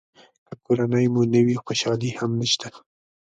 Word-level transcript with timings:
که 0.47 0.53
کورنۍ 0.65 1.05
مو 1.13 1.21
نه 1.33 1.41
وي 1.45 1.55
خوشالي 1.65 2.09
هم 2.19 2.31
نشته. 2.41 2.67